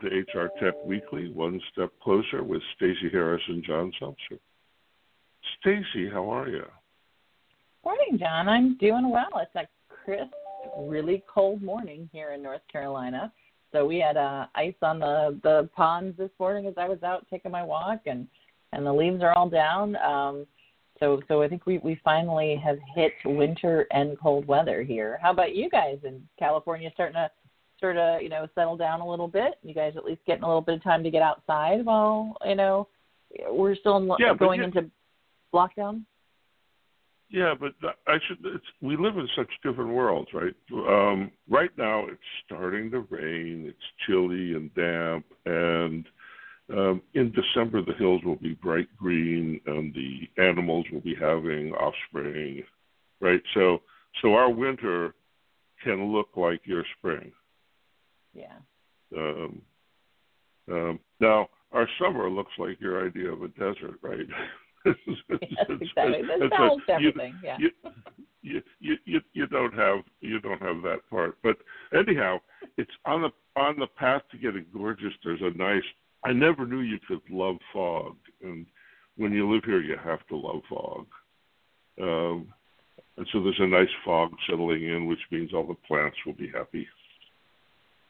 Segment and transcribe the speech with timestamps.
[0.00, 4.38] To HR Tech Weekly, One Step Closer with Stacey Harris and John Sumser.
[5.60, 6.64] Stacey, how are you?
[7.84, 8.48] Morning, John.
[8.48, 9.28] I'm doing well.
[9.36, 10.32] It's a crisp,
[10.78, 13.30] really cold morning here in North Carolina.
[13.72, 17.26] So we had uh, ice on the the ponds this morning as I was out
[17.28, 18.26] taking my walk, and
[18.72, 19.96] and the leaves are all down.
[19.96, 20.46] Um,
[20.98, 25.18] so so I think we we finally have hit winter and cold weather here.
[25.20, 26.90] How about you guys in California?
[26.94, 27.30] Starting to
[27.80, 29.54] sort of you know settle down a little bit.
[29.62, 32.54] You guys at least getting a little bit of time to get outside while you
[32.54, 32.88] know
[33.48, 34.66] we're still yeah, going yeah.
[34.66, 34.90] into
[35.54, 36.04] lockdown.
[37.30, 37.72] Yeah, but
[38.08, 38.38] I should.
[38.44, 40.54] It's, we live in such different worlds, right?
[40.72, 43.66] Um, right now, it's starting to rain.
[43.68, 46.04] It's chilly and damp, and
[46.72, 51.72] um, in December, the hills will be bright green, and the animals will be having
[51.74, 52.62] offspring,
[53.20, 53.42] right?
[53.54, 53.82] So,
[54.22, 55.14] so our winter
[55.82, 57.32] can look like your spring.
[58.34, 58.58] Yeah.
[59.16, 59.62] Um,
[60.70, 64.18] um, now, our summer looks like your idea of a desert, right?
[64.86, 64.94] yes,
[65.68, 66.22] exactly.
[66.22, 67.34] This balance everything.
[67.42, 67.90] You, yeah.
[68.42, 71.58] You, you, you, you don't have you don't have that part, but
[71.94, 72.38] anyhow,
[72.78, 75.12] it's on the on the path to getting gorgeous.
[75.22, 75.82] There's a nice.
[76.24, 78.64] I never knew you could love fog, and
[79.16, 81.06] when you live here, you have to love fog.
[82.00, 82.46] Um,
[83.18, 86.48] and so there's a nice fog settling in, which means all the plants will be
[86.48, 86.86] happy.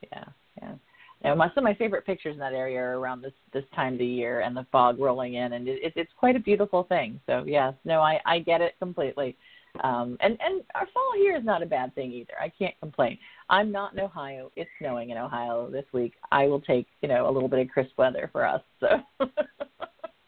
[0.03, 0.25] Yeah,
[0.61, 0.75] yeah.
[1.23, 3.95] And my, some of my favorite pictures in that area are around this this time
[3.95, 7.21] of the year and the fog rolling in, and it, it's quite a beautiful thing.
[7.27, 9.37] So yes, no, I I get it completely.
[9.85, 12.33] Um, and and our fall here is not a bad thing either.
[12.41, 13.19] I can't complain.
[13.51, 14.51] I'm not in Ohio.
[14.57, 16.15] It's snowing in Ohio this week.
[16.33, 18.63] I will take you know a little bit of crisp weather for us.
[18.81, 18.89] So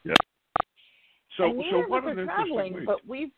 [0.05, 0.14] yeah.
[1.39, 3.30] So so what an traveling, but we've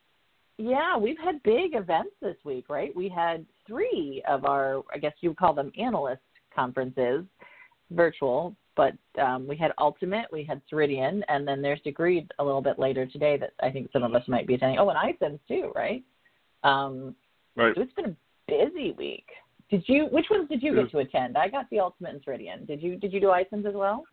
[0.58, 2.94] yeah we've had big events this week, right?
[2.94, 6.22] We had three of our I guess you would call them analyst
[6.54, 7.24] conferences
[7.90, 12.62] virtual, but um, we had Ultimate, we had Ceridian, and then there's Degreed a little
[12.62, 14.78] bit later today that I think some of us might be attending.
[14.78, 16.02] Oh, and iCIMS too, right?
[16.62, 17.14] Um,
[17.56, 17.74] right.
[17.74, 18.16] So it's been a
[18.48, 19.26] busy week.
[19.70, 20.06] Did you?
[20.10, 21.36] Which ones did you get to attend?
[21.36, 22.66] I got the Ultimate and Ceridian.
[22.66, 22.96] Did you?
[22.96, 24.04] Did you do iCIMS as well?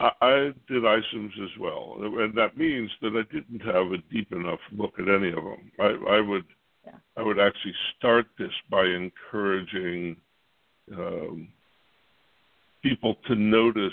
[0.00, 0.34] I, I
[0.66, 4.94] did iCIMS as well, and that means that I didn't have a deep enough look
[4.98, 5.70] at any of them.
[5.78, 6.44] I, I would,
[6.86, 6.94] yeah.
[7.18, 10.16] I would actually start this by encouraging
[10.96, 11.48] um,
[12.82, 13.92] people to notice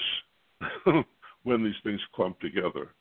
[1.43, 2.93] when these things clump together,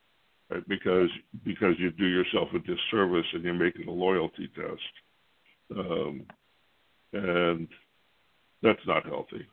[0.50, 0.66] right?
[0.69, 1.11] Because
[1.45, 6.27] because you do yourself a disservice and you're making a loyalty test, um,
[7.12, 7.69] and
[8.62, 9.47] that's not healthy.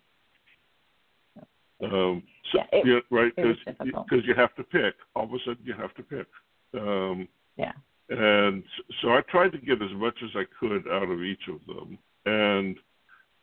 [1.83, 3.33] Um, so, yeah, it, yeah, right?
[3.35, 4.95] Because you have to pick.
[5.15, 6.27] All of a sudden, you have to pick.
[6.79, 7.27] Um,
[7.57, 7.73] yeah.
[8.09, 8.63] And
[9.01, 11.97] so I tried to get as much as I could out of each of them,
[12.25, 12.77] and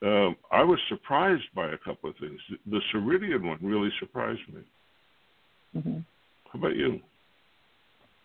[0.02, 2.38] um, I was surprised by a couple of things.
[2.66, 4.62] The Ceridian one really surprised me.
[5.76, 5.98] Mm-hmm.
[6.52, 7.00] How about you?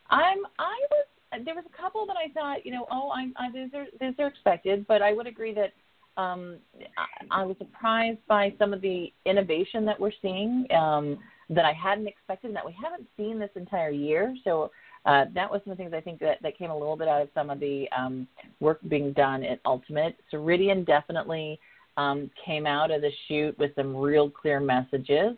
[0.10, 0.40] I'm.
[0.60, 1.06] I was.
[1.44, 3.34] There was a couple that I thought, you know, oh, I'm.
[3.38, 5.74] I these are these are expected, but I would agree that
[6.18, 6.58] um,
[6.98, 11.18] I, I was surprised by some of the innovation that we're seeing um,
[11.50, 14.36] that I hadn't expected and that we haven't seen this entire year.
[14.44, 14.72] So
[15.06, 17.08] uh, that was some of the things I think that, that came a little bit
[17.08, 18.28] out of some of the um,
[18.60, 20.18] work being done at Ultimate.
[20.34, 21.60] Ceridian definitely
[21.98, 25.38] um, came out of the shoot with some real clear messages.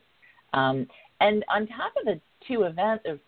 [0.54, 0.88] Um,
[1.20, 3.20] and on top of the two events, or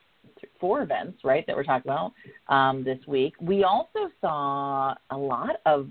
[0.60, 2.14] four events, right, that we're talking about
[2.48, 5.90] um, this week, we also saw a lot of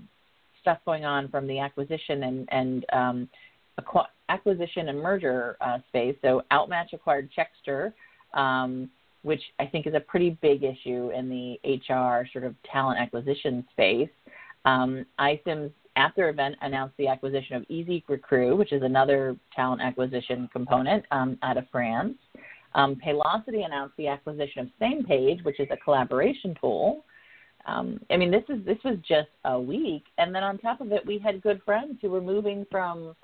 [0.69, 3.29] stuff going on from the acquisition and, and um,
[3.79, 6.15] acqu- acquisition and merger uh, space.
[6.21, 7.93] So Outmatch acquired Checkster.
[8.33, 8.89] Um,
[9.21, 13.65] which I think is a pretty big issue in the HR sort of talent acquisition
[13.73, 14.07] space.
[14.63, 20.49] Um, iCIMS at their event announced the acquisition of EasyRecrue, which is another talent acquisition
[20.53, 22.15] component um, out of France.
[22.75, 27.03] Um, Paylocity announced the acquisition of SamePage, which is a collaboration tool.
[27.69, 30.91] Um, I mean, this is this was just a week, and then on top of
[30.91, 33.15] it, we had good friends who were moving from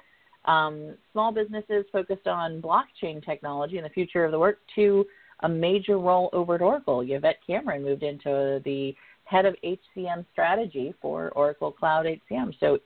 [0.46, 5.06] um, small businesses focused on blockchain technology and the future of the work to
[5.42, 7.02] a major role over at Oracle.
[7.02, 12.54] Yvette Cameron moved into the head of HCM strategy for Oracle Cloud HCM.
[12.60, 12.78] So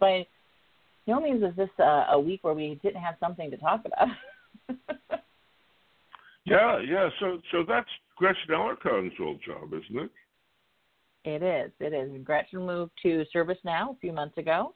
[0.00, 0.26] by
[1.06, 4.08] no means is this a, a week where we didn't have something to talk about.
[6.44, 7.08] yeah, yeah.
[7.20, 10.10] So so that's Gretchen Alarcon's old job, isn't it?
[11.24, 11.70] It is.
[11.80, 12.10] It is.
[12.24, 14.74] Gretchen moved to ServiceNow a few months ago.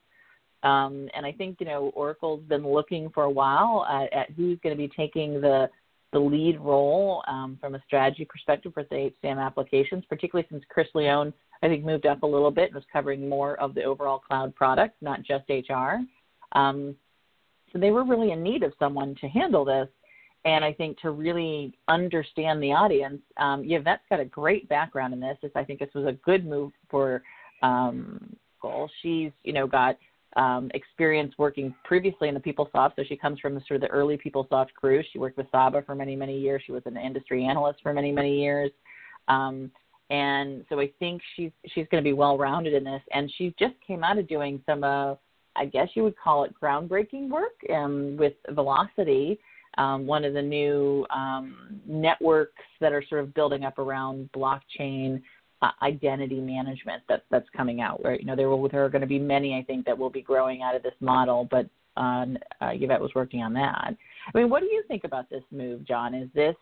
[0.62, 4.58] Um, and I think, you know, Oracle's been looking for a while at, at who's
[4.62, 5.68] going to be taking the
[6.12, 10.86] the lead role um, from a strategy perspective for the HCM applications, particularly since Chris
[10.94, 14.20] Leone, I think, moved up a little bit and was covering more of the overall
[14.20, 15.96] cloud product, not just HR.
[16.52, 16.94] Um,
[17.72, 19.88] so they were really in need of someone to handle this.
[20.44, 25.20] And I think to really understand the audience, um, Yvette's got a great background in
[25.20, 25.38] this.
[25.54, 27.22] I think this was a good move for
[27.62, 28.90] um, Cole.
[29.02, 29.96] She's, you know, got
[30.36, 33.88] um, experience working previously in the PeopleSoft, so she comes from the sort of the
[33.88, 35.02] early PeopleSoft crew.
[35.12, 36.62] She worked with Saba for many, many years.
[36.66, 38.70] She was an industry analyst for many, many years.
[39.28, 39.70] Um,
[40.10, 43.00] and so I think she's she's going to be well rounded in this.
[43.12, 45.14] And she just came out of doing some, uh,
[45.56, 49.38] I guess you would call it groundbreaking work um, with Velocity,
[49.78, 55.22] um, one of the new um, networks that are sort of building up around blockchain
[55.62, 58.00] uh, identity management that that's coming out.
[58.04, 60.10] Right, you know, there will there are going to be many I think that will
[60.10, 63.94] be growing out of this model, but um, uh, Yvette was working on that.
[64.34, 66.14] I mean, what do you think about this move, John?
[66.14, 66.56] Is this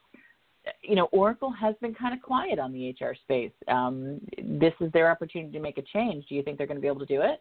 [0.83, 3.53] you know, Oracle has been kind of quiet on the HR space.
[3.69, 6.27] Um, this is their opportunity to make a change.
[6.29, 7.41] Do you think they're going to be able to do it?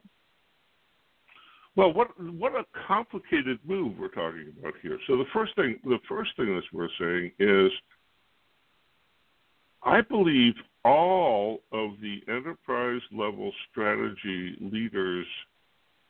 [1.76, 5.00] Well, what what a complicated move we're talking about here.
[5.08, 7.72] So the first thing the first thing that we're saying is,
[9.84, 10.54] I believe
[10.84, 15.26] all of the enterprise level strategy leaders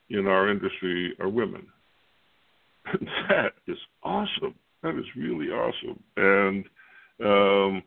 [0.10, 1.68] in our industry are women.
[3.30, 4.56] That is awesome.
[4.82, 6.02] That is really awesome.
[6.18, 6.66] And
[7.24, 7.84] um,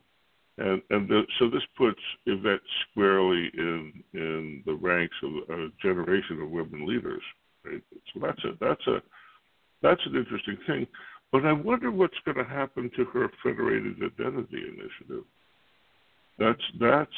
[0.58, 2.60] and and the, so this puts Yvette
[2.90, 7.22] squarely in in the ranks of a generation of women leaders.
[7.64, 9.02] So that's a that's a
[9.82, 10.86] that's an interesting thing.
[11.32, 15.24] But I wonder what's going to happen to her federated identity initiative.
[16.38, 17.10] That's that's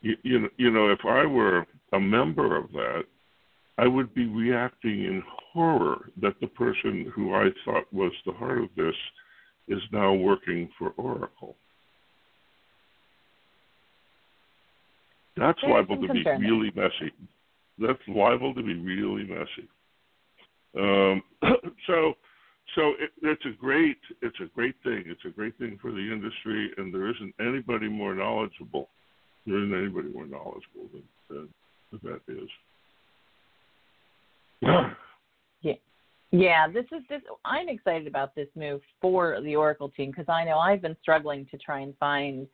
[0.00, 3.04] you, you know you know if I were a member of that,
[3.78, 5.22] I would be reacting in
[5.52, 8.94] horror that the person who I thought was the heart of this
[9.68, 11.56] is now working for Oracle.
[15.36, 17.12] That's There's liable to be really messy.
[17.78, 19.68] That's liable to be really messy.
[20.78, 21.22] Um,
[21.86, 22.14] so,
[22.74, 25.04] so it, it's a great, it's a great thing.
[25.06, 28.88] It's a great thing for the industry, and there isn't anybody more knowledgeable.
[29.46, 31.48] There isn't anybody more knowledgeable than,
[31.90, 32.48] than that is.
[35.62, 35.74] yeah.
[36.32, 37.20] Yeah, this is this.
[37.44, 41.46] I'm excited about this move for the Oracle team because I know I've been struggling
[41.50, 42.46] to try and find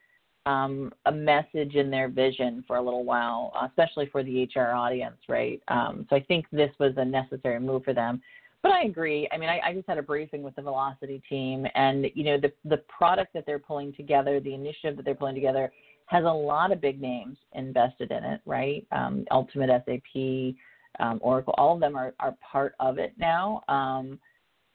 [0.49, 5.19] um, a message in their vision for a little while, especially for the HR audience,
[5.29, 5.61] right?
[5.69, 8.23] Um, so I think this was a necessary move for them.
[8.63, 9.29] But I agree.
[9.31, 12.41] I mean, I, I just had a briefing with the Velocity team, and you know,
[12.41, 15.71] the the product that they're pulling together, the initiative that they're pulling together,
[16.07, 18.87] has a lot of big names invested in it, right?
[18.91, 20.57] Um, Ultimate SAP
[20.99, 23.63] um, Oracle, all of them are, are part of it now.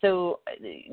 [0.03, 0.41] So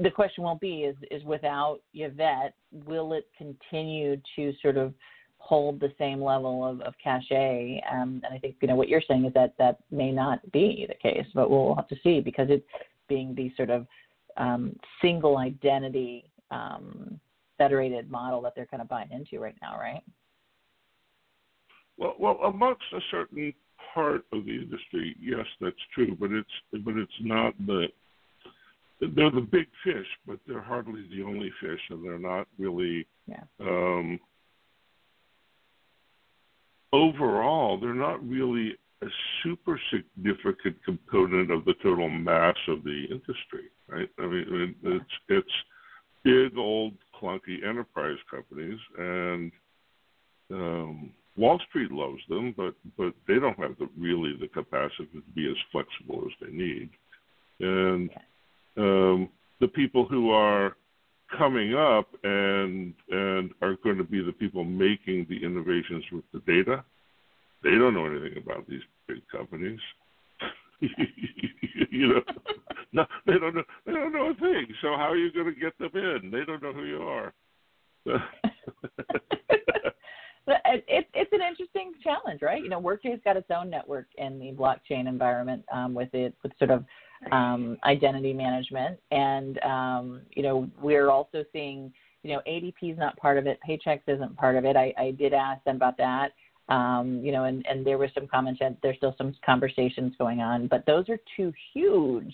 [0.00, 2.54] the question won't be is, is without Yvette,
[2.86, 4.94] will it continue to sort of
[5.38, 7.82] hold the same level of, of cachet?
[7.90, 10.86] Um, and I think you know what you're saying is that that may not be
[10.88, 12.64] the case, but we'll have to see because it's
[13.08, 13.84] being the sort of
[14.36, 17.18] um, single identity um,
[17.58, 20.04] federated model that they're kind of buying into right now, right?
[21.98, 23.52] Well, well, amongst a certain
[23.92, 27.88] part of the industry, yes, that's true, but it's but it's not the
[29.00, 33.06] they're the big fish, but they're hardly the only fish, and they're not really.
[33.26, 33.44] Yeah.
[33.60, 34.20] Um,
[36.92, 39.06] overall, they're not really a
[39.42, 44.10] super significant component of the total mass of the industry, right?
[44.18, 45.52] I mean, it's it's
[46.22, 49.52] big old clunky enterprise companies, and
[50.50, 55.22] um, Wall Street loves them, but but they don't have the, really the capacity to
[55.34, 56.90] be as flexible as they need.
[57.60, 58.10] And
[58.80, 59.28] um,
[59.60, 60.76] the people who are
[61.36, 66.40] coming up and and are going to be the people making the innovations with the
[66.40, 66.84] data,
[67.62, 69.80] they don't know anything about these big companies.
[70.80, 72.22] you know,
[72.92, 73.62] no, they don't know.
[73.86, 74.66] They don't know a thing.
[74.80, 76.30] So how are you going to get them in?
[76.30, 77.32] They don't know who you are.
[80.46, 82.62] it, it's an interesting challenge, right?
[82.62, 86.52] You know, Workday's got its own network in the blockchain environment um, with it with
[86.58, 86.84] sort of
[87.32, 93.16] um, identity management, and um, you know, we're also seeing, you know, ADP is not
[93.16, 94.76] part of it, Paychex isn't part of it.
[94.76, 96.32] I, I did ask them about that.
[96.68, 100.40] Um, you know, and, and there was some comments that there's still some conversations going
[100.40, 102.32] on, but those are two huge,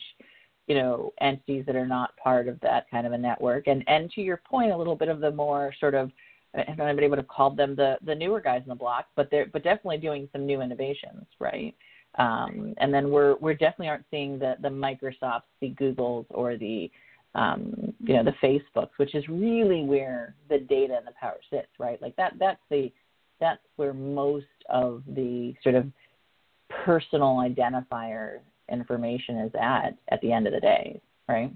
[0.66, 3.66] you know, entities that are not part of that kind of a network.
[3.66, 6.10] And and to your point, a little bit of the more sort of
[6.54, 9.06] I don't if anybody would have called them the the newer guys in the block,
[9.16, 11.74] but they're but definitely doing some new innovations, right?
[12.18, 16.90] Um, and then we're we're definitely aren't seeing the the Microsofts, the Googles, or the
[17.34, 21.68] um, you know the Facebooks, which is really where the data and the power sits,
[21.78, 22.00] right?
[22.00, 22.90] Like that that's the
[23.38, 25.86] that's where most of the sort of
[26.84, 28.38] personal identifier
[28.70, 31.52] information is at at the end of the day, right?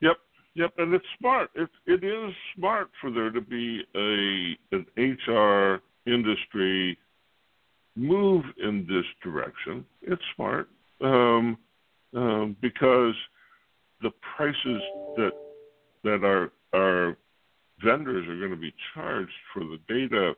[0.00, 0.16] Yep,
[0.54, 1.50] yep, and it's smart.
[1.54, 6.98] It it is smart for there to be a an HR industry
[7.96, 9.84] move in this direction.
[10.02, 10.68] It's smart
[11.00, 11.58] um,
[12.14, 13.14] um, because
[14.02, 14.82] the prices
[15.16, 15.32] that
[16.04, 17.16] that our our
[17.84, 20.34] vendors are going to be charged for the data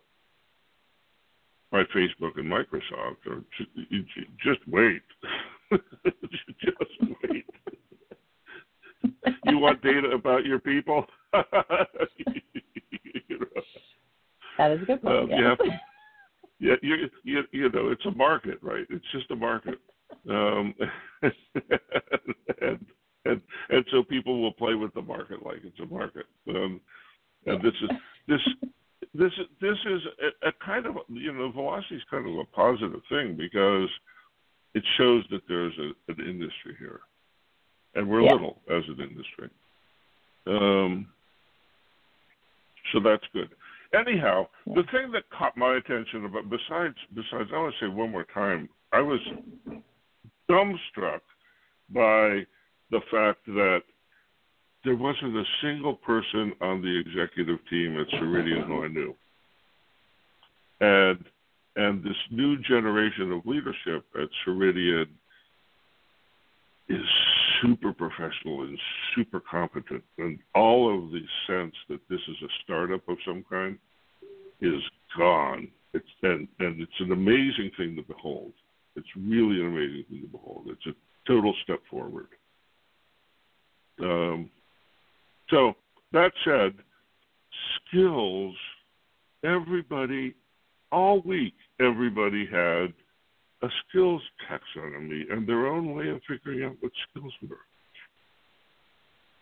[1.71, 3.45] by Facebook and Microsoft, or
[4.43, 5.03] just wait,
[6.61, 6.77] just
[7.23, 7.45] wait.
[9.45, 11.05] you want data about your people?
[11.35, 11.43] you
[13.39, 13.47] know.
[14.57, 15.17] That is a good point.
[15.17, 15.39] Um, yeah.
[15.39, 15.81] You have to,
[16.61, 18.87] yeah, you, you you know it's a market, right?
[18.91, 19.79] It's just a market,
[20.29, 20.75] um,
[21.23, 21.33] and
[23.25, 26.27] and and so people will play with the market like it's a market.
[26.49, 26.81] Um,
[27.47, 27.91] and this is
[28.27, 28.41] this
[29.15, 30.03] this this is
[30.43, 33.89] a, a kind of you know velocity is kind of a positive thing because
[34.75, 37.01] it shows that there's a, an industry here,
[37.95, 38.33] and we're yeah.
[38.33, 39.49] little as an industry.
[40.47, 41.09] Um,
[42.93, 43.51] so that's good.
[43.95, 48.11] Anyhow, the thing that caught my attention about besides besides I want to say one
[48.11, 49.21] more time, I was
[50.51, 51.21] dumbstruck
[51.91, 52.45] by
[52.91, 53.81] the fact that
[54.85, 59.15] there wasn't a single person on the executive team at Ceridian who I knew.
[60.81, 61.25] And
[61.77, 65.07] and this new generation of leadership at Ceridian
[66.89, 67.07] is
[67.63, 68.79] super professional and
[69.15, 73.79] super competent, and all of the sense that this is a startup of some kind
[74.61, 74.83] is
[75.17, 75.69] gone.
[75.95, 78.53] It's and and it's an amazing thing to behold.
[78.97, 80.67] It's really an amazing thing to behold.
[80.69, 80.95] It's a
[81.27, 82.29] total step forward.
[84.01, 84.51] Um,
[85.51, 85.75] so
[86.13, 86.75] that said,
[87.87, 88.55] skills.
[89.45, 90.35] Everybody,
[90.91, 92.93] all week, everybody had
[93.63, 97.57] a skills taxonomy and their own way of figuring out what skills were.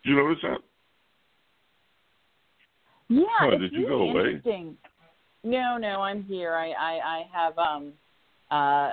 [0.03, 0.59] Did you notice that?
[3.09, 4.21] Yeah, oh, it's did really you go away?
[4.31, 4.77] interesting.
[5.43, 6.55] No, no, I'm here.
[6.55, 7.93] I, I, I have um
[8.49, 8.91] uh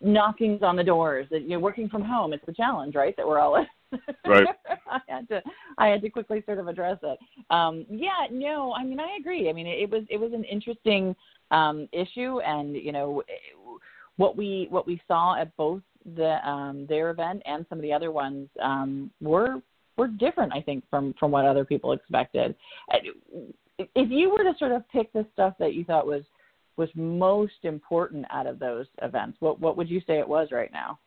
[0.00, 1.26] knockings on the doors.
[1.30, 2.32] That you're working from home.
[2.32, 3.16] It's the challenge, right?
[3.16, 3.66] That we're all right.
[4.90, 5.42] I had to
[5.78, 7.18] I had to quickly sort of address it.
[7.50, 9.48] Um, yeah, no, I mean I agree.
[9.48, 11.14] I mean it, it was it was an interesting
[11.50, 13.22] um, issue, and you know
[14.20, 15.80] what we what we saw at both
[16.14, 19.62] the um, their event and some of the other ones um, were
[19.96, 20.52] were different.
[20.52, 22.54] I think from from what other people expected.
[23.78, 26.22] If you were to sort of pick the stuff that you thought was
[26.76, 30.70] was most important out of those events, what what would you say it was right
[30.70, 30.98] now?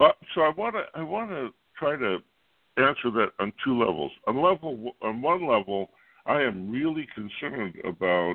[0.00, 2.18] Uh, so I want to I want to try to
[2.78, 4.10] answer that on two levels.
[4.26, 5.90] On level on one level,
[6.26, 8.34] I am really concerned about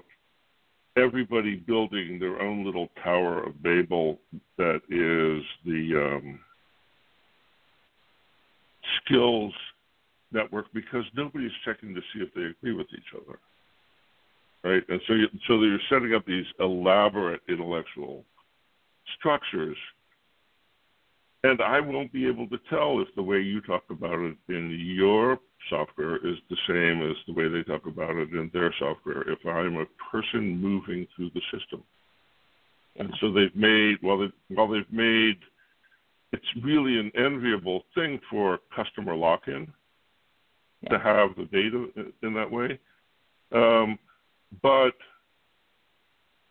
[0.98, 4.20] everybody building their own little tower of Babel
[4.58, 6.40] that is the um,
[9.04, 9.54] skills
[10.32, 13.40] network because nobody's checking to see if they agree with each other,
[14.64, 14.84] right?
[14.90, 18.24] And so you, so you're setting up these elaborate intellectual
[19.18, 19.78] structures
[21.44, 24.78] and I won't be able to tell if the way you talk about it in
[24.80, 29.30] your software is the same as the way they talk about it in their software
[29.30, 31.84] if I'm a person moving through the system.
[32.96, 33.04] Yeah.
[33.04, 35.38] And so they've made while they while they've made
[36.34, 39.68] it's really an enviable thing for customer lock-in
[40.82, 40.90] yeah.
[40.90, 41.88] to have the data
[42.24, 42.80] in that way.
[43.52, 44.00] Um,
[44.62, 44.94] but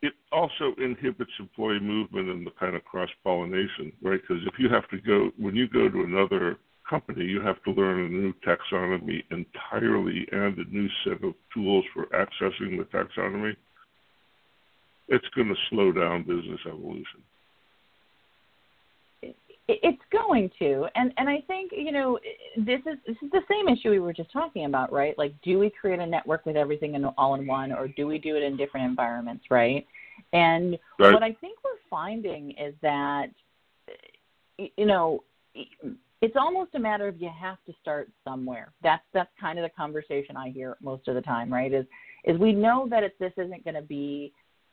[0.02, 4.20] it also inhibits employee movement and the kind of cross pollination, right?
[4.20, 6.56] Because if you have to go, when you go to another
[6.88, 11.84] company, you have to learn a new taxonomy entirely and a new set of tools
[11.94, 13.54] for accessing the taxonomy.
[15.08, 17.22] It's going to slow down business evolution.
[19.82, 22.18] It's going to, and and I think you know
[22.56, 25.16] this is this is the same issue we were just talking about, right?
[25.18, 28.18] Like, do we create a network with everything in all in one, or do we
[28.18, 29.86] do it in different environments, right?
[30.32, 31.12] And right.
[31.12, 33.28] what I think we're finding is that
[34.76, 35.24] you know
[36.22, 38.72] it's almost a matter of you have to start somewhere.
[38.82, 41.72] That's that's kind of the conversation I hear most of the time, right?
[41.72, 41.86] Is
[42.24, 44.32] is we know that it, this isn't going to be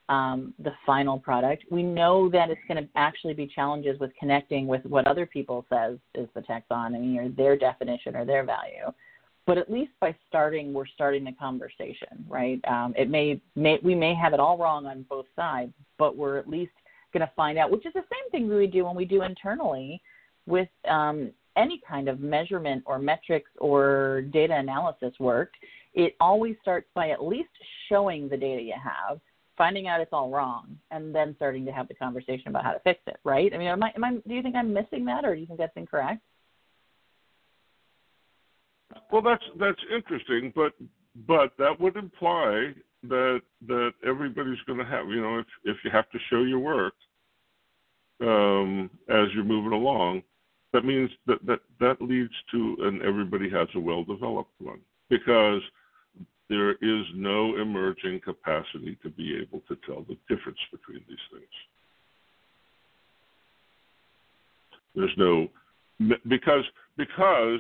[0.10, 1.66] um, the final product.
[1.70, 5.66] We know that it's going to actually be challenges with connecting with what other people
[5.70, 8.92] says is the taxonomy or their definition or their value.
[9.46, 12.60] But at least by starting, we're starting the conversation, right?
[12.68, 16.38] Um, it may, may we may have it all wrong on both sides, but we're
[16.38, 16.74] at least
[17.14, 20.02] going to find out, which is the same thing we do when we do internally
[20.48, 25.54] with um, any kind of measurement or metrics or data analysis work.
[25.94, 27.50] It always starts by at least
[27.90, 29.20] showing the data you have
[29.58, 32.80] finding out it's all wrong, and then starting to have the conversation about how to
[32.80, 33.18] fix it.
[33.24, 33.54] Right?
[33.54, 35.48] I mean, am I, am I, do you think I'm missing that, or do you
[35.48, 36.22] think that's incorrect?
[39.12, 40.74] Well, that's that's interesting, but
[41.28, 42.74] but that would imply
[43.04, 46.60] that that everybody's going to have you know if if you have to show your
[46.60, 46.94] work
[48.22, 50.24] um, as you're moving along,
[50.74, 55.62] that means that that that leads to and everybody has a well developed one because
[56.50, 61.46] there is no emerging capacity to be able to tell the difference between these things.
[64.96, 65.48] There's no
[66.28, 66.64] because
[66.96, 67.60] because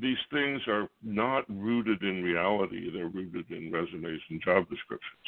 [0.00, 5.26] these things are not rooted in reality; they're rooted in resumes and job descriptions,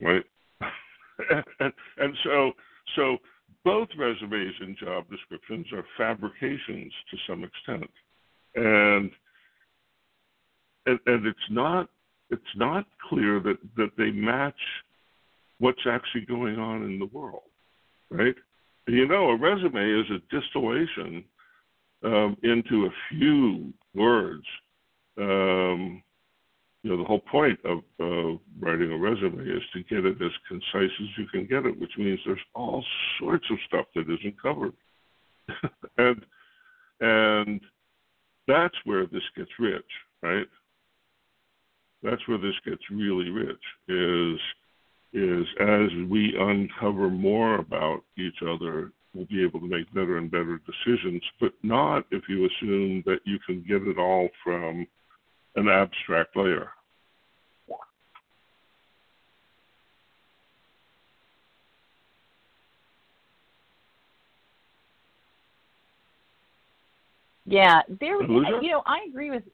[0.00, 0.24] right?
[1.60, 2.52] and, and so
[2.94, 3.18] so
[3.64, 7.90] both resumes and job descriptions are fabrications to some extent,
[8.54, 9.10] and
[10.86, 11.88] and, and it's not
[12.30, 14.54] it's not clear that that they match
[15.58, 17.42] what's actually going on in the world,
[18.10, 18.34] right?
[18.86, 21.24] You know, a resume is a distillation
[22.04, 24.44] um, into a few words.
[25.18, 26.02] Um,
[26.82, 27.82] you know, the whole point of
[28.60, 31.90] writing a resume is to get it as concise as you can get it, which
[31.98, 32.84] means there's all
[33.18, 34.72] sorts of stuff that isn't covered,
[35.98, 36.24] and
[37.00, 37.60] and
[38.46, 39.84] that's where this gets rich,
[40.22, 40.46] right?
[42.08, 43.62] That's where this gets really rich.
[43.88, 44.40] Is
[45.12, 50.30] is as we uncover more about each other we'll be able to make better and
[50.30, 54.86] better decisions, but not if you assume that you can get it all from
[55.56, 56.70] an abstract layer.
[67.48, 68.20] Yeah, there.
[68.22, 69.44] You know, I agree with.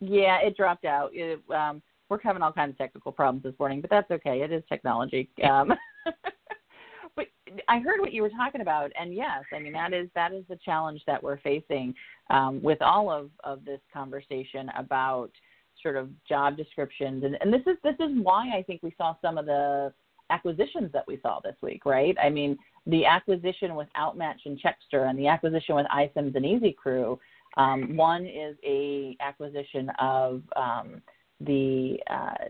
[0.00, 1.10] Yeah, it dropped out.
[1.12, 4.40] It, um, we're having all kinds of technical problems this morning, but that's okay.
[4.42, 5.28] It is technology.
[5.48, 5.72] Um,
[7.16, 7.26] but
[7.68, 10.44] I heard what you were talking about, and yes, I mean that is that is
[10.48, 11.94] the challenge that we're facing
[12.30, 15.30] um, with all of of this conversation about
[15.82, 19.14] sort of job descriptions, and and this is this is why I think we saw
[19.22, 19.92] some of the
[20.30, 22.16] acquisitions that we saw this week, right?
[22.22, 27.18] I mean, the acquisition with Outmatch and Checkster, and the acquisition with iCIMS and EasyRecrue.
[27.56, 31.02] Um, one is a acquisition of um,
[31.40, 32.44] the uh,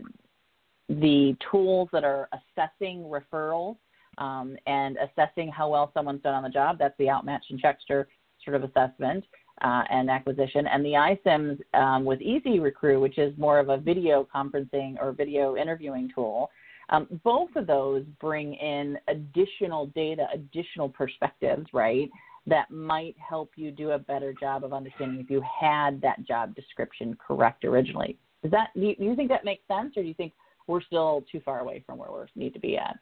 [0.89, 3.77] the tools that are assessing referrals
[4.17, 6.77] um, and assessing how well someone's done on the job.
[6.79, 8.05] That's the Outmatch and Checkster
[8.43, 9.23] sort of assessment
[9.61, 10.67] uh, and acquisition.
[10.67, 15.55] And the iCIMS um, with EasyRecrue, which is more of a video conferencing or video
[15.55, 16.49] interviewing tool.
[16.89, 22.09] Um, both of those bring in additional data, additional perspectives, right?
[22.47, 26.55] That might help you do a better job of understanding if you had that job
[26.55, 28.17] description correct originally.
[28.41, 30.33] Does that do you, do you think that makes sense, or do you think
[30.67, 32.97] we're still too far away from where we need to be at?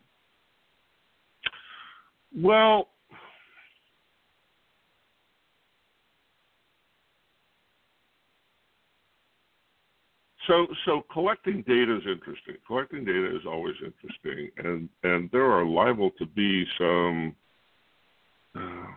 [2.35, 2.89] Well,
[10.47, 12.55] so so collecting data is interesting.
[12.65, 17.35] Collecting data is always interesting, and and there are liable to be some
[18.55, 18.95] um,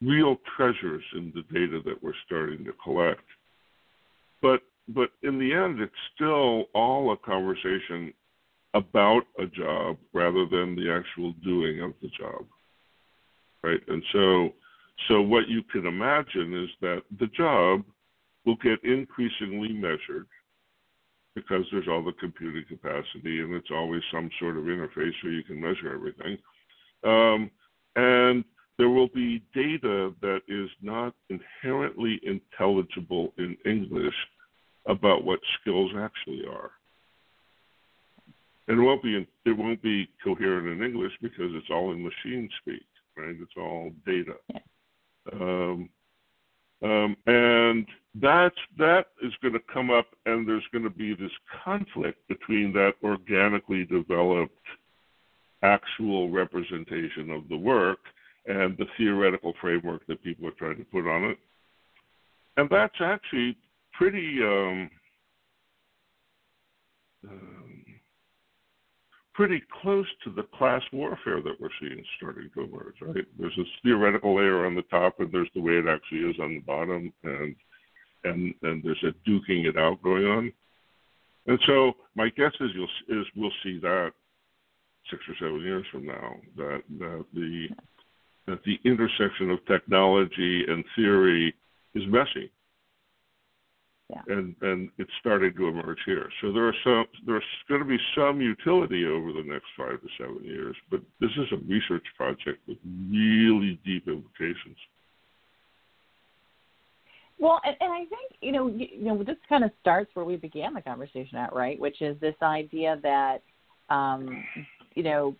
[0.00, 3.22] real treasures in the data that we're starting to collect.
[4.40, 8.12] But but in the end, it's still all a conversation
[8.74, 12.46] about a job rather than the actual doing of the job,
[13.62, 13.80] right?
[13.88, 14.50] And so,
[15.08, 17.84] so what you can imagine is that the job
[18.44, 20.26] will get increasingly measured
[21.34, 25.42] because there's all the computing capacity and it's always some sort of interface where you
[25.42, 26.36] can measure everything.
[27.04, 27.50] Um,
[27.96, 28.44] and
[28.78, 34.14] there will be data that is not inherently intelligible in English
[34.86, 36.70] about what skills actually are.
[38.68, 42.48] And it won't be it won't be coherent in English because it's all in machine
[42.60, 43.36] speak, right?
[43.40, 44.34] It's all data.
[45.32, 45.88] Um,
[46.82, 51.32] um, and that's that is going to come up, and there's going to be this
[51.64, 54.54] conflict between that organically developed
[55.62, 57.98] actual representation of the work
[58.46, 61.38] and the theoretical framework that people are trying to put on it.
[62.56, 63.56] And that's actually
[63.92, 64.90] pretty um,
[67.28, 67.84] um,
[69.34, 72.94] pretty close to the class warfare that we're seeing starting to emerge.
[73.00, 73.24] Right?
[73.38, 76.54] There's this theoretical layer on the top, and there's the way it actually is on
[76.54, 77.56] the bottom, and
[78.24, 80.52] and and there's a duking it out going on.
[81.46, 84.12] And so my guess is you'll is we'll see that
[85.10, 87.68] six or seven years from now that that the
[88.46, 91.54] that the intersection of technology and theory
[91.94, 92.50] is messy
[94.12, 94.34] yeah.
[94.34, 96.28] and and it's starting to emerge here.
[96.40, 100.08] So there are some there's going to be some utility over the next five to
[100.18, 102.78] seven years, but this is a research project with
[103.10, 104.76] really deep implications.
[107.38, 110.24] Well, and, and I think you know you, you know this kind of starts where
[110.24, 111.78] we began the conversation at, right?
[111.80, 113.38] Which is this idea that
[113.88, 114.44] um,
[114.94, 115.34] you know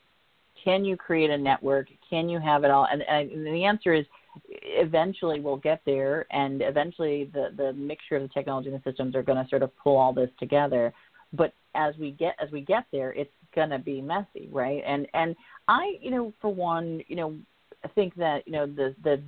[0.64, 1.88] can you create a network?
[2.08, 2.86] Can you have it all?
[2.90, 4.06] And, and the answer is
[4.74, 9.14] eventually we'll get there, and eventually the the mixture of the technology and the systems
[9.14, 10.92] are going to sort of pull all this together.
[11.32, 14.82] But as we get as we get there, it's going to be messy, right?
[14.86, 15.36] And and
[15.68, 17.34] I, you know, for one, you know,
[17.94, 19.22] think that you know the the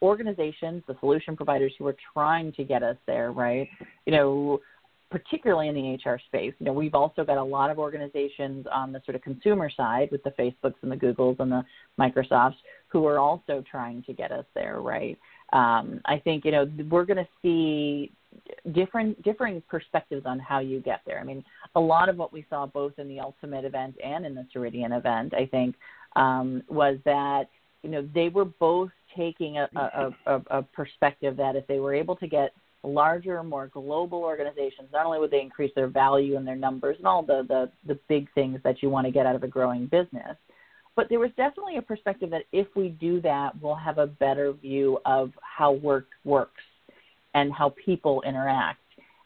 [0.00, 3.68] organizations, the solution providers who are trying to get us there, right?
[4.06, 4.60] You know,
[5.10, 6.52] particularly in the HR space.
[6.58, 10.10] You know, we've also got a lot of organizations on the sort of consumer side
[10.10, 11.64] with the Facebooks and the Googles and the
[11.98, 12.56] Microsofts
[12.88, 15.18] who are also trying to get us there, right?
[15.52, 18.12] Um, I think you know we're going to see
[18.72, 21.18] different differing perspectives on how you get there.
[21.18, 21.44] I mean,
[21.74, 24.96] a lot of what we saw both in the Ultimate event and in the Ceridian
[24.96, 25.74] event, I think,
[26.16, 27.44] um, was that
[27.82, 31.94] you know they were both taking a, a, a, a perspective that if they were
[31.94, 32.52] able to get
[32.84, 37.06] larger, more global organizations, not only would they increase their value and their numbers and
[37.06, 39.86] all the, the, the big things that you want to get out of a growing
[39.86, 40.36] business,
[40.96, 44.52] but there was definitely a perspective that if we do that, we'll have a better
[44.52, 46.62] view of how work works
[47.34, 48.80] and how people interact.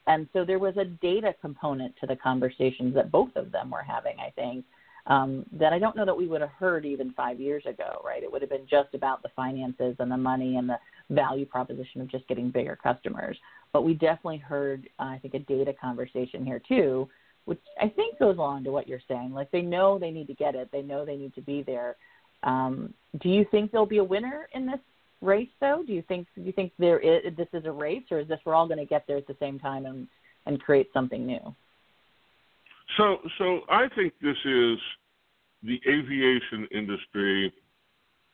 [0.07, 3.83] And so there was a data component to the conversations that both of them were
[3.83, 4.65] having, I think,
[5.07, 8.23] um, that I don't know that we would have heard even five years ago, right?
[8.23, 10.79] It would have been just about the finances and the money and the
[11.12, 13.37] value proposition of just getting bigger customers.
[13.72, 17.09] But we definitely heard, uh, I think, a data conversation here too,
[17.44, 19.33] which I think goes along to what you're saying.
[19.33, 21.96] Like they know they need to get it, they know they need to be there.
[22.42, 24.81] Um, do you think there'll be a winner in this
[25.20, 25.83] race, though?
[25.87, 28.40] Do you think do you think there is, this is a race, or is this
[28.44, 30.09] we're all going to get there at the same time and
[30.46, 31.55] and create something new?
[32.96, 34.79] So, so I think this is
[35.62, 37.53] the aviation industry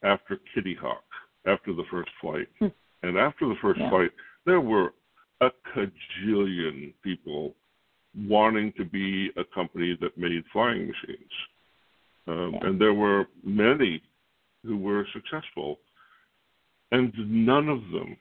[0.02, 1.04] after Kitty Hawk
[1.48, 2.48] after the first flight.
[2.58, 2.66] Hmm.
[3.02, 3.90] and after the first yeah.
[3.90, 4.11] flight,
[4.46, 4.92] there were
[5.40, 7.54] a cajillion people
[8.16, 11.32] wanting to be a company that made flying machines.
[12.26, 12.68] Um, yeah.
[12.68, 14.02] And there were many
[14.64, 15.78] who were successful,
[16.92, 18.16] and none of them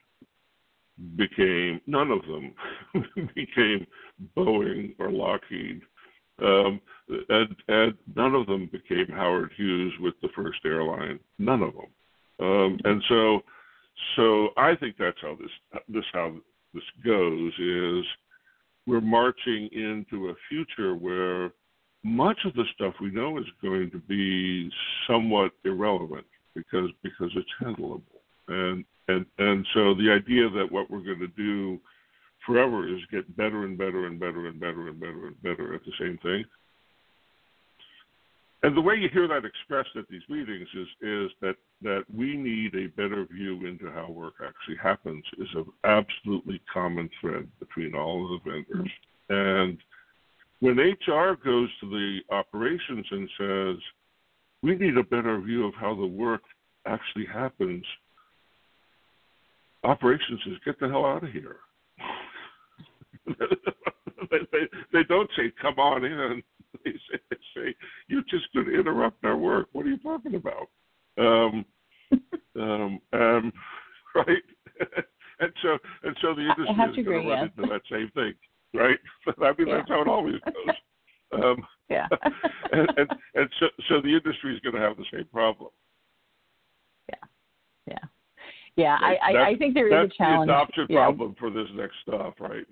[1.15, 2.53] became none of them
[3.35, 3.85] became
[4.35, 5.81] Boeing or Lockheed,
[6.41, 6.79] um,
[7.29, 11.19] and, and none of them became Howard Hughes with the first airline.
[11.39, 11.87] None of them.
[12.39, 13.41] Um, and so,
[14.15, 16.35] so I think that's how this this how
[16.73, 18.05] this goes is
[18.85, 21.51] we're marching into a future where
[22.03, 24.69] much of the stuff we know is going to be
[25.07, 28.01] somewhat irrelevant because because it's handleable.
[28.47, 31.79] And and and so the idea that what we're going to do
[32.45, 35.81] forever is get better and better and better and better and better and better at
[35.83, 36.45] the same thing
[38.67, 42.35] and the way you hear that expressed at these meetings is is that that we
[42.35, 47.95] need a better view into how work actually happens is an absolutely common thread between
[47.95, 48.91] all of the vendors.
[49.29, 49.77] And
[50.59, 53.77] when HR goes to the operations and says,
[54.61, 56.41] "We need a better view of how the work
[56.85, 57.85] actually happens,"
[59.85, 61.59] operations says, "Get the hell out of here."
[63.27, 66.43] they, they, they don't say, "Come on in."
[66.85, 67.75] They say, they say,
[68.07, 70.69] "You're just going to interrupt our work." What are you talking about?
[71.17, 71.65] Um,
[72.59, 73.53] um, um,
[74.15, 74.43] right?
[75.39, 78.33] and so and so the industry is going to run into that same thing,
[78.73, 78.97] right?
[79.41, 79.77] I mean, yeah.
[79.77, 80.75] that's how it always goes.
[81.43, 81.57] Um,
[81.89, 82.07] yeah.
[82.71, 85.71] and, and and so so the industry is going to have the same problem.
[87.09, 87.15] Yeah.
[87.87, 88.07] Yeah.
[88.77, 89.17] Yeah, right?
[89.23, 90.49] I, I, I think there is a challenge.
[90.49, 91.03] That's the adoption yeah.
[91.05, 92.65] problem for this next stuff, right?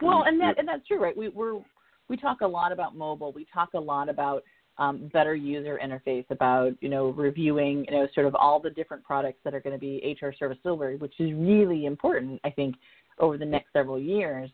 [0.00, 1.16] Well, and that and that's true, right?
[1.16, 1.60] We we're
[2.08, 3.32] we talk a lot about mobile.
[3.32, 4.42] We talk a lot about
[4.78, 9.02] um, better user interface, about you know reviewing you know sort of all the different
[9.04, 12.76] products that are going to be HR Service Delivery, which is really important, I think,
[13.18, 14.50] over the next several years.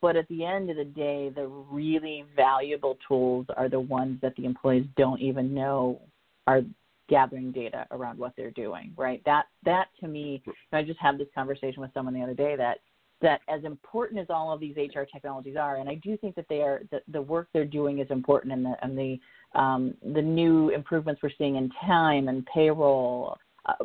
[0.00, 4.36] But at the end of the day, the really valuable tools are the ones that
[4.36, 6.00] the employees don't even know
[6.46, 6.60] are
[7.08, 8.92] gathering data around what they're doing.
[8.96, 9.22] Right?
[9.24, 12.78] That that to me, I just had this conversation with someone the other day that
[13.22, 16.46] that as important as all of these HR technologies are, and I do think that
[16.48, 20.22] they are the, the work they're doing is important, and the and the um, the
[20.22, 23.36] new improvements we're seeing in time and payroll.
[23.66, 23.84] Uh,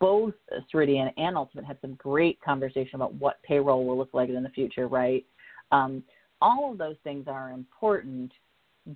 [0.00, 0.34] both
[0.74, 4.48] Ceridian and Ultimate had some great conversation about what payroll will look like in the
[4.48, 5.24] future, right?
[5.70, 6.02] Um,
[6.42, 8.32] all of those things are important,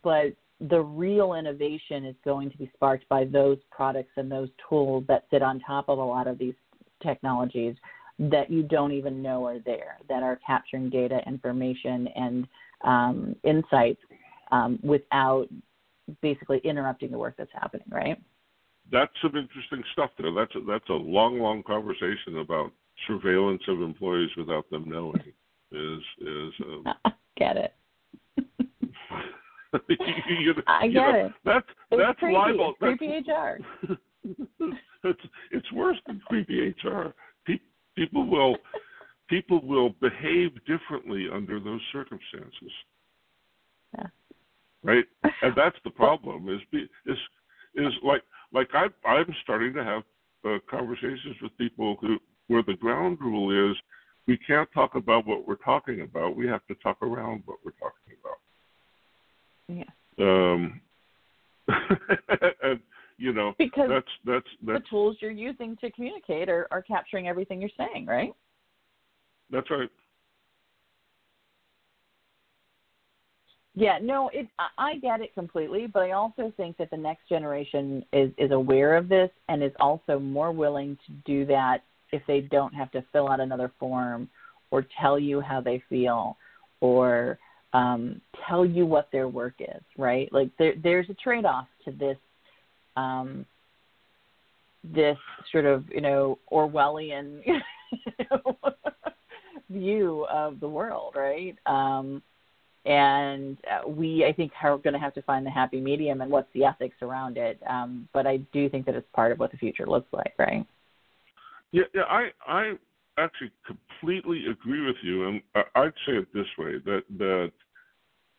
[0.03, 5.05] but the real innovation is going to be sparked by those products and those tools
[5.09, 6.55] that sit on top of a lot of these
[7.03, 7.77] technologies
[8.19, 12.47] that you don't even know are there that are capturing data, information, and
[12.83, 14.01] um, insights
[14.53, 15.47] um, without
[16.21, 18.21] basically interrupting the work that's happening, right?
[18.93, 20.33] That's some interesting stuff there.
[20.33, 22.71] That's a, that's a long, long conversation about
[23.07, 25.23] surveillance of employees without them knowing.
[25.73, 26.85] Is is um,
[27.37, 27.75] get it?
[29.89, 31.33] you, I get know, it.
[31.45, 32.35] That's it's that's creepy.
[32.35, 32.75] libel.
[32.81, 33.59] It's creepy HR.
[35.05, 37.13] it's it's worse than creepy HR.
[37.97, 38.57] Pe- people will
[39.29, 42.73] people will behave differently under those circumstances.
[43.97, 44.07] Yeah.
[44.83, 45.05] Right,
[45.43, 46.49] and that's the problem.
[46.49, 47.19] Is be, is
[47.75, 50.03] is like like I I'm starting to have
[50.45, 53.77] uh, conversations with people who where the ground rule is
[54.27, 56.37] we can't talk about what we're talking about.
[56.37, 58.39] We have to talk around what we're talking about.
[59.69, 59.85] Yeah.
[60.19, 60.81] Um,
[62.63, 62.81] and
[63.19, 67.29] you know because that's that's that's the tools you're using to communicate are, are capturing
[67.29, 68.35] everything you're saying, right?
[69.51, 69.91] that's right.
[73.77, 74.47] Yeah, no, it
[74.79, 78.97] I get it completely, but I also think that the next generation is is aware
[78.97, 83.05] of this and is also more willing to do that if they don't have to
[83.13, 84.29] fill out another form
[84.71, 86.37] or tell you how they feel
[86.81, 87.39] or
[87.73, 90.33] um, tell you what their work is, right?
[90.33, 92.17] Like there, there's a trade-off to this,
[92.97, 93.47] um,
[94.83, 95.19] this
[95.51, 97.41] sort of you know Orwellian
[99.71, 101.57] view of the world, right?
[101.67, 102.23] Um,
[102.87, 106.31] and uh, we, I think, are going to have to find the happy medium and
[106.31, 107.59] what's the ethics around it.
[107.67, 110.67] Um, but I do think that it's part of what the future looks like, right?
[111.73, 112.73] Yeah, yeah, I I
[113.19, 115.43] actually completely agree with you, and
[115.75, 117.53] I'd say it this way that that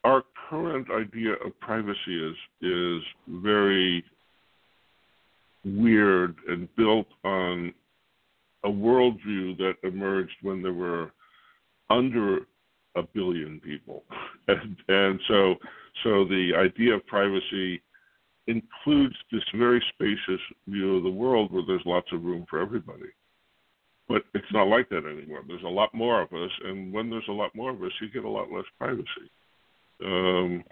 [0.04, 4.04] our current idea of privacy is is very
[5.66, 7.74] weird and built on
[8.64, 11.12] a worldview that emerged when there were
[11.90, 12.40] under
[12.96, 14.04] a billion people,
[14.48, 15.56] and and so
[16.04, 17.82] so the idea of privacy
[18.48, 23.10] includes this very spacious view of the world where there's lots of room for everybody.
[24.08, 25.42] But it's not like that anymore.
[25.48, 28.10] There's a lot more of us, and when there's a lot more of us, you
[28.10, 29.32] get a lot less privacy.
[30.04, 30.64] Um,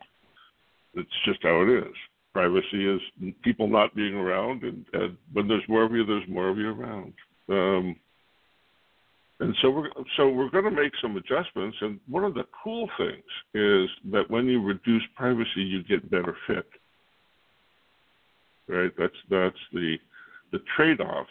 [0.94, 1.96] it's just how it is.
[2.34, 3.02] Privacy is
[3.44, 6.70] people not being around, and, and when there's more of you, there's more of you
[6.70, 7.14] around.
[7.50, 7.96] Um,
[9.40, 11.78] and so we're so we're going to make some adjustments.
[11.82, 16.36] And one of the cool things is that when you reduce privacy, you get better
[16.48, 16.66] fit.
[18.68, 18.92] Right?
[18.98, 19.98] That's that's the
[20.52, 21.28] the trade-off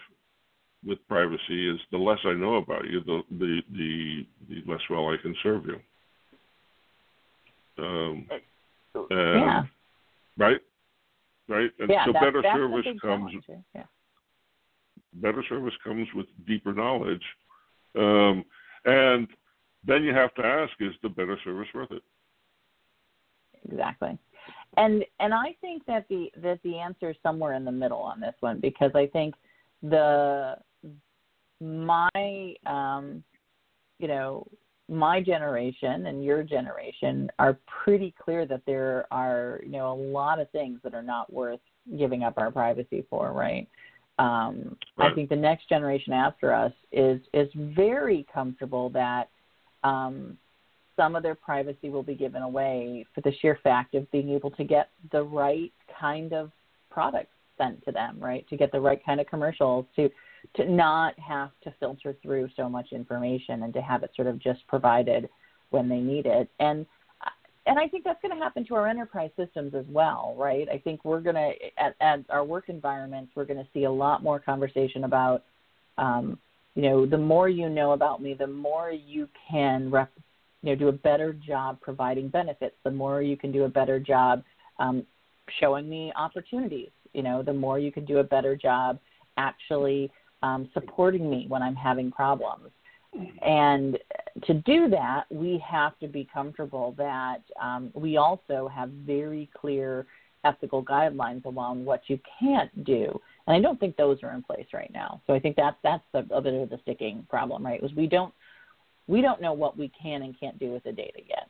[0.85, 5.09] with privacy is the less I know about you, the the the, the less well
[5.09, 5.81] I can serve you.
[7.79, 8.29] Um,
[9.11, 9.63] yeah.
[10.37, 10.61] Right.
[11.53, 11.71] Right.
[11.79, 13.33] And yeah, so that's, better service comes.
[13.75, 13.83] Yeah.
[15.15, 17.23] Better service comes with deeper knowledge,
[17.99, 18.45] um,
[18.87, 19.29] and
[19.85, 22.03] then you have to ask: Is the better service worth it?
[23.71, 24.19] Exactly.
[24.79, 28.19] And and I think that the that the answer is somewhere in the middle on
[28.19, 29.35] this one because I think
[29.83, 30.57] the
[31.61, 33.23] my um,
[33.99, 34.47] you know
[34.93, 40.39] my generation and your generation are pretty clear that there are you know a lot
[40.39, 41.61] of things that are not worth
[41.99, 43.67] giving up our privacy for right
[44.19, 45.11] um, right.
[45.11, 49.31] i think the next generation after us is is very comfortable that
[49.83, 50.37] um,
[50.95, 54.51] some of their privacy will be given away for the sheer fact of being able
[54.51, 56.51] to get the right kind of
[56.91, 60.11] products sent to them right to get the right kind of commercials to
[60.57, 64.39] to not have to filter through so much information and to have it sort of
[64.39, 65.29] just provided
[65.71, 66.49] when they need it.
[66.61, 66.87] And
[67.65, 70.69] and I think that's going to happen to our enterprise systems as well, right?
[70.69, 73.91] I think we're going to at, at our work environments we're going to see a
[73.91, 75.45] lot more conversation about,
[75.97, 76.39] um,
[76.75, 80.11] you know, the more you know about me, the more you can rep,
[80.63, 82.75] you know do a better job providing benefits.
[82.85, 84.43] The more you can do a better job
[84.81, 85.07] um,
[85.61, 86.91] showing me opportunities.
[87.13, 88.99] You know, the more you can do a better job
[89.37, 90.11] actually
[90.43, 92.71] um, supporting me when I'm having problems.
[93.43, 93.99] And
[94.47, 100.07] to do that, we have to be comfortable that um, we also have very clear
[100.45, 103.21] ethical guidelines around what you can't do.
[103.47, 105.21] And I don't think those are in place right now.
[105.27, 107.83] So I think that's that's a, a bit of the sticking problem, right?
[107.83, 108.33] Was we don't
[109.07, 111.49] we don't know what we can and can't do with the data yet.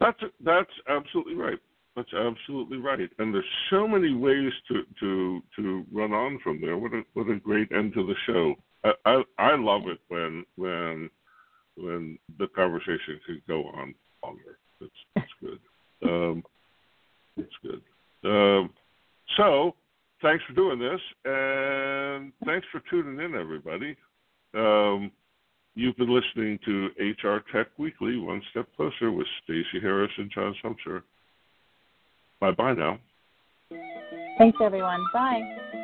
[0.00, 1.58] That's that's absolutely right.
[1.94, 3.10] That's absolutely right.
[3.18, 6.78] And there's so many ways to to to run on from there.
[6.78, 8.54] What a what a great end to the show.
[8.84, 11.10] I I, I love it when when
[11.76, 14.58] when the conversation could go on longer.
[14.80, 15.58] It's it's good.
[16.04, 16.42] Um,
[17.36, 17.80] it's good.
[18.24, 18.70] Um,
[19.36, 19.76] so
[20.20, 23.96] thanks for doing this, and thanks for tuning in, everybody.
[24.52, 25.12] Um,
[25.76, 30.56] you've been listening to HR Tech Weekly, One Step Closer with Stacey Harris and John
[30.60, 31.02] Sumser.
[32.42, 32.98] Bye bye now.
[34.36, 35.06] Thanks, everyone.
[35.14, 35.78] Bye.